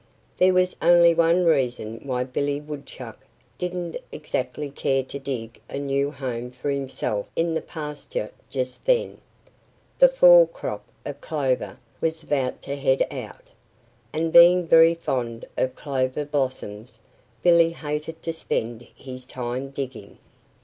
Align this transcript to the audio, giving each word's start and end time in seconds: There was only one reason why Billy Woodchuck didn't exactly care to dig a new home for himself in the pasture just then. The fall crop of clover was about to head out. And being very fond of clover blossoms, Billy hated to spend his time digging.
There 0.37 0.55
was 0.55 0.75
only 0.81 1.13
one 1.13 1.45
reason 1.45 1.99
why 2.05 2.23
Billy 2.23 2.59
Woodchuck 2.59 3.23
didn't 3.59 3.97
exactly 4.11 4.71
care 4.71 5.03
to 5.03 5.19
dig 5.19 5.61
a 5.69 5.77
new 5.77 6.09
home 6.09 6.49
for 6.49 6.71
himself 6.71 7.29
in 7.35 7.53
the 7.53 7.61
pasture 7.61 8.31
just 8.49 8.85
then. 8.85 9.21
The 9.99 10.07
fall 10.07 10.47
crop 10.47 10.83
of 11.05 11.21
clover 11.21 11.77
was 12.01 12.23
about 12.23 12.63
to 12.63 12.75
head 12.77 13.05
out. 13.11 13.51
And 14.11 14.33
being 14.33 14.65
very 14.65 14.95
fond 14.95 15.45
of 15.55 15.75
clover 15.75 16.25
blossoms, 16.25 16.99
Billy 17.43 17.69
hated 17.69 18.23
to 18.23 18.33
spend 18.33 18.87
his 18.95 19.23
time 19.23 19.69
digging. 19.69 20.17